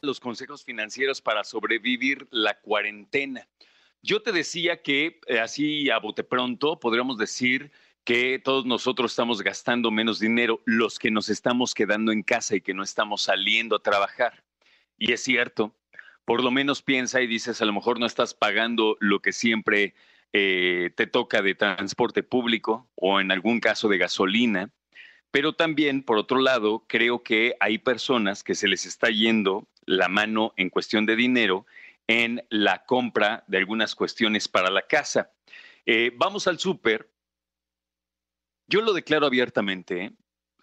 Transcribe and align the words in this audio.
Los 0.00 0.20
consejos 0.20 0.62
financieros 0.62 1.20
para 1.20 1.42
sobrevivir 1.42 2.28
la 2.30 2.60
cuarentena. 2.60 3.48
Yo 4.00 4.22
te 4.22 4.30
decía 4.30 4.80
que 4.80 5.18
eh, 5.26 5.40
así 5.40 5.90
a 5.90 5.98
bote 5.98 6.22
pronto 6.22 6.78
podríamos 6.78 7.18
decir 7.18 7.72
que 8.04 8.38
todos 8.38 8.64
nosotros 8.64 9.10
estamos 9.10 9.42
gastando 9.42 9.90
menos 9.90 10.20
dinero, 10.20 10.60
los 10.64 11.00
que 11.00 11.10
nos 11.10 11.28
estamos 11.28 11.74
quedando 11.74 12.12
en 12.12 12.22
casa 12.22 12.54
y 12.54 12.60
que 12.60 12.74
no 12.74 12.84
estamos 12.84 13.22
saliendo 13.22 13.74
a 13.74 13.82
trabajar. 13.82 14.44
Y 14.96 15.10
es 15.10 15.20
cierto, 15.20 15.74
por 16.24 16.44
lo 16.44 16.52
menos 16.52 16.80
piensa 16.80 17.20
y 17.20 17.26
dices, 17.26 17.60
a 17.60 17.64
lo 17.64 17.72
mejor 17.72 17.98
no 17.98 18.06
estás 18.06 18.34
pagando 18.34 18.96
lo 19.00 19.20
que 19.20 19.32
siempre 19.32 19.96
eh, 20.38 20.90
te 20.94 21.06
toca 21.06 21.40
de 21.40 21.54
transporte 21.54 22.22
público 22.22 22.90
o 22.94 23.20
en 23.20 23.32
algún 23.32 23.58
caso 23.58 23.88
de 23.88 23.96
gasolina. 23.96 24.70
Pero 25.30 25.54
también, 25.54 26.02
por 26.02 26.18
otro 26.18 26.40
lado, 26.40 26.84
creo 26.86 27.22
que 27.22 27.56
hay 27.58 27.78
personas 27.78 28.44
que 28.44 28.54
se 28.54 28.68
les 28.68 28.84
está 28.84 29.08
yendo 29.08 29.66
la 29.86 30.08
mano 30.08 30.52
en 30.58 30.68
cuestión 30.68 31.06
de 31.06 31.16
dinero 31.16 31.64
en 32.06 32.44
la 32.50 32.84
compra 32.84 33.44
de 33.46 33.56
algunas 33.56 33.94
cuestiones 33.94 34.46
para 34.46 34.68
la 34.68 34.82
casa. 34.82 35.30
Eh, 35.86 36.12
vamos 36.14 36.46
al 36.46 36.58
súper. 36.58 37.10
Yo 38.68 38.82
lo 38.82 38.92
declaro 38.92 39.24
abiertamente. 39.24 40.04
¿eh? 40.04 40.12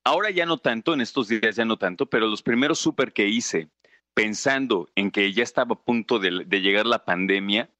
Ahora 0.03 0.29
ya 0.29 0.45
no 0.45 0.59
tanto, 0.59 0.93
en 0.93 1.01
estos 1.01 1.29
días 1.29 1.55
ya 1.55 1.65
no 1.65 1.77
tanto, 1.77 2.05
pero 2.05 2.27
los 2.27 2.43
primeros 2.43 2.77
súper 2.77 3.11
que 3.11 3.27
hice, 3.27 3.69
pensando 4.13 4.87
en 4.93 5.09
que 5.09 5.33
ya 5.33 5.41
estaba 5.41 5.73
a 5.73 5.83
punto 5.83 6.19
de, 6.19 6.43
de 6.45 6.61
llegar 6.61 6.85
la 6.85 7.05
pandemia, 7.05 7.71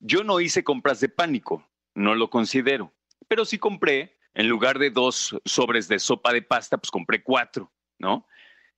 yo 0.00 0.24
no 0.24 0.40
hice 0.40 0.64
compras 0.64 1.00
de 1.00 1.08
pánico, 1.08 1.66
no 1.94 2.14
lo 2.14 2.30
considero, 2.30 2.92
pero 3.28 3.44
sí 3.44 3.58
compré, 3.58 4.16
en 4.34 4.48
lugar 4.48 4.78
de 4.78 4.90
dos 4.90 5.36
sobres 5.44 5.88
de 5.88 5.98
sopa 5.98 6.32
de 6.32 6.42
pasta, 6.42 6.76
pues 6.76 6.90
compré 6.90 7.22
cuatro, 7.22 7.72
¿no? 7.98 8.26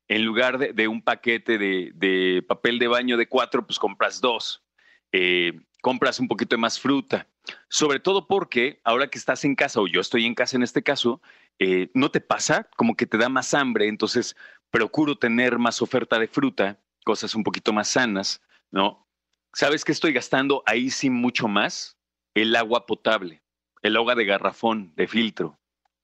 en 0.08 0.24
lugar 0.24 0.58
de, 0.58 0.88
un 0.88 1.02
paquete 1.02 1.58
de, 1.58 2.44
papel 2.48 2.78
de 2.78 2.88
baño 2.88 3.16
de 3.16 3.28
cuatro, 3.28 3.64
pues 3.64 3.78
compras 3.78 4.20
dos. 4.20 4.64
Eh, 5.12 5.52
compras 5.82 6.18
un 6.18 6.28
poquito 6.28 6.56
de 6.56 6.60
más 6.60 6.80
fruta. 6.80 7.26
Sobre 7.68 8.00
todo 8.00 8.26
porque 8.26 8.80
ahora 8.84 9.08
que 9.08 9.18
estás 9.18 9.44
en 9.44 9.54
casa, 9.54 9.80
o 9.80 9.86
yo 9.86 10.00
estoy 10.00 10.24
en 10.24 10.34
casa 10.34 10.56
en 10.56 10.62
este 10.62 10.82
caso, 10.82 11.20
eh, 11.58 11.90
no 11.94 12.10
te 12.10 12.20
pasa 12.20 12.68
como 12.76 12.96
que 12.96 13.06
te 13.06 13.18
da 13.18 13.28
más 13.28 13.52
hambre, 13.54 13.88
entonces 13.88 14.34
procuro 14.70 15.16
tener 15.16 15.58
más 15.58 15.80
oferta 15.82 16.18
de 16.18 16.28
fruta, 16.28 16.78
cosas 17.04 17.34
un 17.34 17.42
poquito 17.42 17.72
más 17.72 17.88
sanas, 17.88 18.42
¿no? 18.70 19.07
¿Sabes 19.52 19.84
qué 19.84 19.92
estoy 19.92 20.12
gastando 20.12 20.62
ahí 20.66 20.90
sí 20.90 21.10
mucho 21.10 21.48
más? 21.48 21.96
El 22.34 22.54
agua 22.54 22.86
potable, 22.86 23.42
el 23.82 23.96
agua 23.96 24.14
de 24.14 24.24
garrafón, 24.24 24.92
de 24.94 25.08
filtro, 25.08 25.58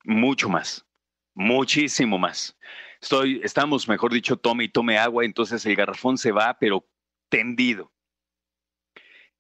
mucho 0.04 0.48
más, 0.48 0.86
muchísimo 1.34 2.18
más. 2.18 2.58
Estoy, 3.00 3.40
estamos, 3.44 3.86
mejor 3.86 4.12
dicho, 4.12 4.36
tome 4.36 4.64
y 4.64 4.68
tome 4.68 4.98
agua, 4.98 5.24
entonces 5.24 5.64
el 5.66 5.76
garrafón 5.76 6.16
se 6.16 6.32
va, 6.32 6.56
pero 6.58 6.86
tendido. 7.28 7.92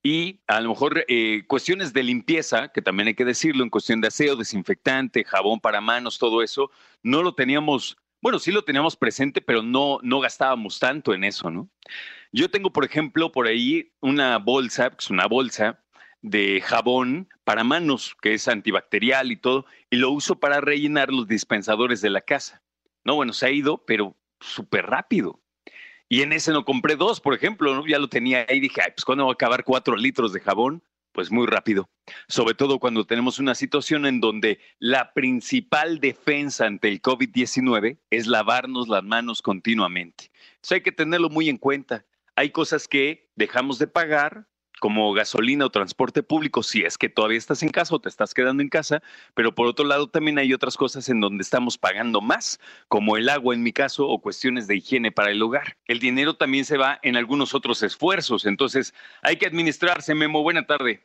Y 0.02 0.42
a 0.46 0.60
lo 0.60 0.68
mejor 0.68 1.02
eh, 1.08 1.44
cuestiones 1.46 1.94
de 1.94 2.02
limpieza, 2.02 2.68
que 2.68 2.82
también 2.82 3.08
hay 3.08 3.14
que 3.14 3.24
decirlo, 3.24 3.64
en 3.64 3.70
cuestión 3.70 4.02
de 4.02 4.08
aseo, 4.08 4.36
desinfectante, 4.36 5.24
jabón 5.24 5.60
para 5.60 5.80
manos, 5.80 6.18
todo 6.18 6.42
eso, 6.42 6.70
no 7.02 7.22
lo 7.22 7.34
teníamos, 7.34 7.96
bueno, 8.20 8.38
sí 8.38 8.52
lo 8.52 8.62
teníamos 8.62 8.96
presente, 8.96 9.40
pero 9.40 9.62
no, 9.62 9.98
no 10.02 10.20
gastábamos 10.20 10.78
tanto 10.78 11.14
en 11.14 11.24
eso, 11.24 11.50
¿no? 11.50 11.70
Yo 12.36 12.50
tengo, 12.50 12.72
por 12.72 12.84
ejemplo, 12.84 13.30
por 13.30 13.46
ahí 13.46 13.92
una 14.00 14.38
bolsa, 14.38 14.90
es 14.98 15.08
una 15.08 15.28
bolsa 15.28 15.84
de 16.20 16.60
jabón 16.60 17.28
para 17.44 17.62
manos, 17.62 18.16
que 18.20 18.34
es 18.34 18.48
antibacterial 18.48 19.30
y 19.30 19.36
todo, 19.36 19.66
y 19.88 19.98
lo 19.98 20.10
uso 20.10 20.40
para 20.40 20.60
rellenar 20.60 21.12
los 21.12 21.28
dispensadores 21.28 22.00
de 22.00 22.10
la 22.10 22.22
casa. 22.22 22.60
No, 23.04 23.14
bueno, 23.14 23.32
se 23.32 23.46
ha 23.46 23.52
ido, 23.52 23.84
pero 23.86 24.16
súper 24.40 24.86
rápido. 24.86 25.40
Y 26.08 26.22
en 26.22 26.32
ese 26.32 26.50
no 26.50 26.64
compré 26.64 26.96
dos, 26.96 27.20
por 27.20 27.34
ejemplo, 27.34 27.72
¿no? 27.72 27.86
ya 27.86 28.00
lo 28.00 28.08
tenía 28.08 28.44
ahí, 28.48 28.58
dije, 28.58 28.80
Ay, 28.84 28.90
pues 28.96 29.04
¿cuándo 29.04 29.26
va 29.26 29.30
a 29.30 29.34
acabar 29.34 29.62
cuatro 29.62 29.94
litros 29.94 30.32
de 30.32 30.40
jabón? 30.40 30.82
Pues 31.12 31.30
muy 31.30 31.46
rápido. 31.46 31.88
Sobre 32.26 32.54
todo 32.54 32.80
cuando 32.80 33.06
tenemos 33.06 33.38
una 33.38 33.54
situación 33.54 34.06
en 34.06 34.18
donde 34.20 34.58
la 34.80 35.12
principal 35.12 36.00
defensa 36.00 36.66
ante 36.66 36.88
el 36.88 37.00
COVID-19 37.00 38.00
es 38.10 38.26
lavarnos 38.26 38.88
las 38.88 39.04
manos 39.04 39.40
continuamente. 39.40 40.32
Eso 40.60 40.74
hay 40.74 40.80
que 40.80 40.90
tenerlo 40.90 41.30
muy 41.30 41.48
en 41.48 41.58
cuenta. 41.58 42.04
Hay 42.36 42.50
cosas 42.50 42.88
que 42.88 43.30
dejamos 43.36 43.78
de 43.78 43.86
pagar 43.86 44.46
como 44.80 45.12
gasolina 45.12 45.64
o 45.64 45.70
transporte 45.70 46.22
público, 46.22 46.62
si 46.62 46.82
es 46.82 46.98
que 46.98 47.08
todavía 47.08 47.38
estás 47.38 47.62
en 47.62 47.70
casa 47.70 47.94
o 47.94 48.00
te 48.00 48.08
estás 48.08 48.34
quedando 48.34 48.62
en 48.62 48.68
casa, 48.68 49.02
pero 49.34 49.54
por 49.54 49.66
otro 49.66 49.86
lado 49.86 50.08
también 50.08 50.38
hay 50.38 50.52
otras 50.52 50.76
cosas 50.76 51.08
en 51.08 51.20
donde 51.20 51.42
estamos 51.42 51.78
pagando 51.78 52.20
más, 52.20 52.60
como 52.88 53.16
el 53.16 53.28
agua 53.28 53.54
en 53.54 53.62
mi 53.62 53.72
caso 53.72 54.06
o 54.08 54.20
cuestiones 54.20 54.66
de 54.66 54.76
higiene 54.76 55.12
para 55.12 55.30
el 55.30 55.42
hogar. 55.42 55.76
El 55.86 56.00
dinero 56.00 56.34
también 56.34 56.64
se 56.64 56.76
va 56.76 56.98
en 57.02 57.16
algunos 57.16 57.54
otros 57.54 57.82
esfuerzos, 57.82 58.46
entonces 58.46 58.94
hay 59.22 59.36
que 59.36 59.46
administrarse. 59.46 60.14
Memo, 60.14 60.42
buena 60.42 60.66
tarde. 60.66 61.00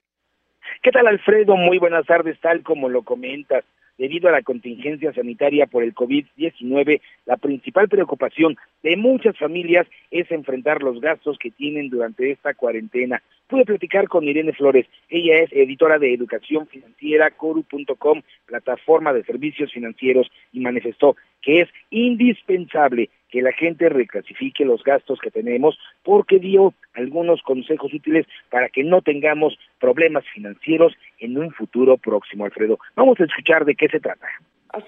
¿Qué 0.81 0.91
tal 0.91 1.07
Alfredo? 1.07 1.55
Muy 1.55 1.77
buenas 1.77 2.05
tardes, 2.05 2.39
tal 2.41 2.63
como 2.63 2.89
lo 2.89 3.03
comentas. 3.03 3.63
Debido 3.99 4.29
a 4.29 4.31
la 4.31 4.43
contingencia 4.43 5.11
sanitaria 5.11 5.67
por 5.67 5.83
el 5.83 5.93
COVID-19, 5.93 7.01
la 7.25 7.35
principal 7.35 7.89
preocupación 7.89 8.55
de 8.81 8.95
muchas 8.95 9.37
familias 9.37 9.87
es 10.09 10.31
enfrentar 10.31 10.81
los 10.81 11.01
gastos 11.01 11.37
que 11.37 11.51
tienen 11.51 11.89
durante 11.89 12.31
esta 12.31 12.53
cuarentena. 12.53 13.21
Pude 13.47 13.65
platicar 13.65 14.07
con 14.07 14.23
Irene 14.23 14.53
Flores, 14.53 14.85
ella 15.09 15.39
es 15.39 15.51
editora 15.51 15.99
de 15.99 16.13
educación 16.13 16.65
financiera, 16.67 17.29
coru.com, 17.31 18.21
plataforma 18.45 19.11
de 19.11 19.25
servicios 19.25 19.73
financieros, 19.73 20.31
y 20.53 20.61
manifestó 20.61 21.17
que 21.41 21.59
es 21.59 21.69
indispensable 21.89 23.09
que 23.29 23.41
la 23.41 23.51
gente 23.53 23.89
reclasifique 23.89 24.65
los 24.65 24.83
gastos 24.83 25.19
que 25.19 25.31
tenemos 25.31 25.77
porque 26.03 26.39
dio 26.39 26.73
algunos 26.93 27.41
consejos 27.41 27.93
útiles 27.93 28.25
para 28.49 28.69
que 28.69 28.83
no 28.83 29.01
tengamos 29.01 29.57
problemas 29.79 30.25
financieros 30.33 30.93
en 31.19 31.37
un 31.37 31.51
futuro 31.51 31.97
próximo, 31.97 32.45
Alfredo. 32.45 32.79
Vamos 32.95 33.19
a 33.19 33.25
escuchar 33.25 33.65
de 33.65 33.75
qué 33.75 33.87
se 33.87 33.99
trata 33.99 34.27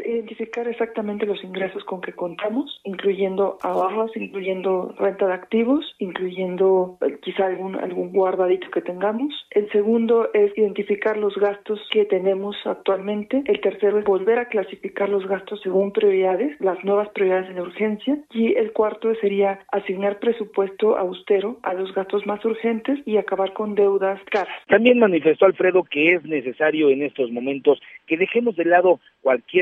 identificar 0.06 0.68
exactamente 0.68 1.26
los 1.26 1.44
ingresos 1.44 1.84
con 1.86 2.02
que 2.02 2.14
contamos, 2.14 2.82
incluyendo 2.84 3.58
ahorros, 3.62 4.12
incluyendo 4.16 4.94
renta 4.98 5.28
de 5.28 5.34
activos, 5.34 5.96
incluyendo 6.00 6.98
eh, 7.02 7.18
quizá 7.22 7.48
algún, 7.48 7.76
algún 7.76 8.12
guardadito 8.12 8.70
que 8.72 8.82
tengamos. 8.82 9.34
El 9.52 9.70
segundo 9.72 10.30
es 10.34 10.56
identificar 10.58 11.18
los 11.18 11.36
gastos 11.36 11.80
que 11.92 12.06
tenemos 12.06 12.56
actualmente. 12.66 13.44
El 13.46 13.60
tercero 13.62 14.00
es 14.00 14.06
volver 14.06 14.40
a 14.40 14.46
clasificar 14.46 15.10
los 15.10 15.28
gastos 15.28 15.62
según 15.62 15.92
prioridades, 15.92 16.60
las 16.60 16.84
nuevas 16.84 17.10
prioridades 17.10 17.54
de 17.54 17.62
urgencia. 17.62 18.18
Y 18.32 18.56
el 18.56 18.72
cuarto 18.74 19.14
sería 19.16 19.60
asignar 19.72 20.20
presupuesto 20.20 20.98
austero 20.98 21.58
a 21.64 21.74
los 21.74 21.94
gastos 21.94 22.26
más 22.26 22.44
urgentes 22.46 23.00
y 23.06 23.18
acabar 23.18 23.54
con 23.54 23.76
deudas 23.76 24.20
caras. 24.30 24.56
También 24.68 25.00
manifestó 25.00 25.46
Alfredo 25.46 25.84
que 25.84 26.14
es 26.14 26.24
necesario 26.24 26.90
en 26.90 27.02
estos 27.02 27.32
momentos 27.32 27.82
que 28.08 28.18
dejemos 28.18 28.56
de 28.56 28.66
lado 28.66 29.00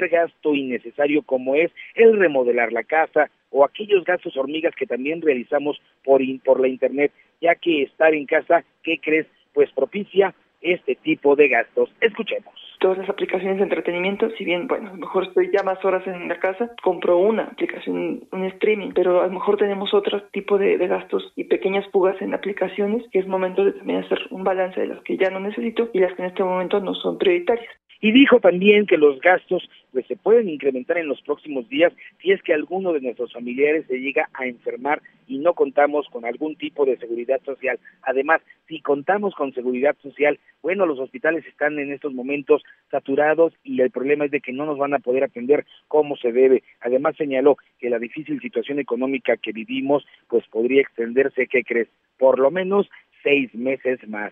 gasto 0.10 0.54
innecesario 0.54 1.22
como 1.24 1.56
es 1.56 1.72
el 1.96 2.18
remodelar 2.18 2.72
la 2.72 2.84
casa 2.84 3.30
o 3.52 3.64
aquellos 3.64 4.04
gastos 4.04 4.36
hormigas 4.38 4.76
que 4.76 4.86
también 4.86 5.22
realizamos 5.22 5.82
por, 6.04 6.22
por 6.44 6.60
la 6.60 6.68
internet, 6.68 7.12
ya 7.42 7.56
que 7.56 7.84
estar 7.84 8.14
en 8.14 8.26
casa, 8.26 8.64
¿qué 8.84 9.00
crees? 9.00 9.28
Pues 9.54 9.72
propicia 9.72 10.34
este 10.62 10.96
tipo 10.96 11.36
de 11.36 11.48
gastos. 11.48 11.90
Escuchemos. 12.02 12.54
todas 12.80 12.98
las 12.98 13.10
aplicaciones 13.10 13.58
de 13.58 13.64
entretenimiento, 13.64 14.30
si 14.38 14.46
bien, 14.46 14.68
bueno, 14.68 14.90
a 14.90 14.94
lo 14.94 15.00
mejor 15.00 15.26
estoy 15.26 15.52
ya 15.52 15.64
más 15.64 15.84
horas 15.84 16.06
en 16.08 16.30
la 16.30 16.40
casa, 16.40 16.72
compro 16.82 17.18
una 17.18 17.44
aplicación, 17.44 18.24
un 18.32 18.46
streaming, 18.46 18.92
pero 18.96 19.22
a 19.22 19.28
lo 19.28 19.34
mejor 19.34 19.58
tenemos 19.58 19.94
otro 19.94 20.24
tipo 20.32 20.58
de, 20.58 20.78
de 20.78 20.88
gastos 20.88 21.34
y 21.36 21.44
pequeñas 21.44 21.86
fugas 21.92 22.22
en 22.22 22.34
aplicaciones 22.34 23.04
que 23.12 23.20
es 23.20 23.28
momento 23.28 23.66
de 23.66 23.74
también 23.74 24.04
hacer 24.04 24.20
un 24.30 24.46
balance 24.46 24.80
de 24.80 24.88
las 24.88 25.02
que 25.04 25.18
ya 25.18 25.30
no 25.30 25.42
necesito 25.42 25.90
y 25.94 26.00
las 26.00 26.14
que 26.14 26.22
en 26.22 26.30
este 26.30 26.44
momento 26.44 26.80
no 26.80 26.94
son 26.96 27.18
prioritarias. 27.18 27.70
Y 28.02 28.12
dijo 28.12 28.40
también 28.40 28.86
que 28.86 28.98
los 28.98 29.20
gastos 29.20 29.70
pues 29.92 30.06
se 30.08 30.16
pueden 30.16 30.50
incrementar 30.50 30.98
en 30.98 31.08
los 31.08 31.22
próximos 31.22 31.68
días 31.68 31.92
si 32.22 32.32
es 32.32 32.42
que 32.44 32.54
alguno 32.54 32.94
de 32.94 33.02
nuestros 33.02 33.34
familiares 33.34 33.86
se 33.88 34.00
llega 34.00 34.30
a 34.34 34.46
enfermar 34.46 35.02
y 35.28 35.40
no 35.40 35.54
contamos 35.54 36.08
con 36.10 36.26
algún 36.26 36.56
tipo 36.56 36.86
de 36.86 36.98
seguridad 36.98 37.42
social. 37.44 37.80
Además, 38.04 38.42
si 38.68 38.82
contamos 38.82 39.36
con 39.36 39.54
seguridad 39.54 39.96
social, 40.02 40.40
bueno, 40.62 40.86
los 40.86 41.00
hospitales 41.00 41.46
están 41.46 41.78
en 41.80 41.92
estos 41.92 42.14
momentos 42.14 42.64
saturados 42.90 43.54
y 43.64 43.82
el 43.82 43.92
problema 43.92 44.26
es 44.26 44.32
de 44.32 44.42
que 44.42 44.54
no 44.54 44.66
nos 44.66 44.78
van 44.78 44.94
a 44.94 45.00
poder 45.00 45.24
atender 45.24 45.66
como 45.88 46.16
se 46.18 46.32
debe. 46.32 46.64
Además, 46.82 47.16
señaló 47.18 47.58
que 47.80 47.90
la 47.90 48.00
difícil 48.00 48.40
situación 48.42 48.80
económica 48.80 49.38
que 49.38 49.52
vivimos 49.52 50.06
pues 50.28 50.48
podría 50.48 50.82
extenderse, 50.82 51.48
¿qué 51.48 51.64
crees? 51.64 51.90
Por 52.18 52.40
lo 52.40 52.52
menos 52.52 52.90
seis 53.24 53.54
meses 53.54 54.00
más. 54.08 54.32